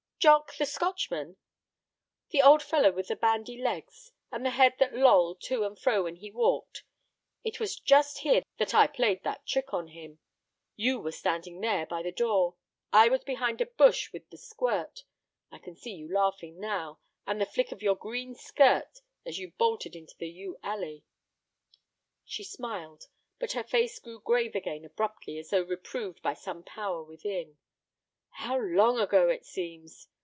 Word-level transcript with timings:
"Jock, 0.21 0.55
the 0.55 0.67
Scotchman?" 0.67 1.37
"The 2.29 2.43
old 2.43 2.61
fellow 2.61 2.91
with 2.91 3.07
the 3.07 3.15
bandy 3.15 3.59
legs, 3.59 4.11
and 4.31 4.45
the 4.45 4.51
head 4.51 4.75
that 4.77 4.93
lolled 4.93 5.41
to 5.45 5.63
and 5.63 5.79
fro 5.79 6.03
when 6.03 6.17
he 6.17 6.29
walked. 6.29 6.83
It 7.43 7.59
was 7.59 7.75
just 7.75 8.19
here 8.19 8.43
I 8.71 8.85
played 8.85 9.23
that 9.23 9.47
trick 9.47 9.73
on 9.73 9.87
him. 9.87 10.19
You 10.75 10.99
were 10.99 11.11
standing 11.11 11.59
there—by 11.61 12.03
the 12.03 12.11
door; 12.11 12.55
I 12.93 13.09
was 13.09 13.23
behind 13.23 13.61
a 13.61 13.65
bush 13.65 14.13
with 14.13 14.29
the 14.29 14.37
squirt. 14.37 15.05
I 15.51 15.57
can 15.57 15.75
see 15.75 15.93
you 15.95 16.13
laughing 16.13 16.59
now, 16.59 16.99
and 17.25 17.41
the 17.41 17.47
flick 17.47 17.71
of 17.71 17.81
your 17.81 17.95
green 17.95 18.35
skirt 18.35 18.99
as 19.25 19.39
you 19.39 19.53
bolted 19.57 19.95
into 19.95 20.13
the 20.19 20.29
yew 20.29 20.55
alley." 20.61 21.03
She 22.25 22.43
smiled, 22.43 23.07
but 23.39 23.53
her 23.53 23.63
face 23.63 23.97
grew 23.97 24.19
grave 24.19 24.53
again 24.53 24.85
abruptly, 24.85 25.39
as 25.39 25.49
though 25.49 25.63
reproved 25.63 26.21
by 26.21 26.35
some 26.35 26.61
power 26.61 27.01
within. 27.01 27.57
"How 28.35 28.57
long 28.57 28.97
ago 28.97 29.27
it 29.27 29.45
seems! 29.45 30.07